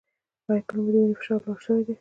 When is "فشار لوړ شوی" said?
1.19-1.81